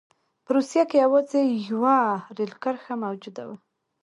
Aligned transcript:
په 0.43 0.49
روسیه 0.57 0.83
کې 0.89 0.97
یوازې 1.05 1.41
یوه 1.69 1.97
رېل 2.37 2.53
کرښه 2.63 2.93
موجوده 3.03 3.43
وه. 3.47 3.57